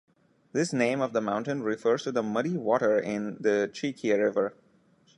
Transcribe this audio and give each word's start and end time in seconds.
This 0.51 0.73
name 0.73 0.99
of 0.99 1.13
the 1.13 1.21
mountain 1.21 1.61
refers 1.61 2.05
to 2.05 2.11
the 2.11 2.23
muddy 2.23 2.57
water 2.57 2.97
in 2.97 3.37
the 3.39 3.69
Cheekye 3.71 4.17
River. 4.17 4.55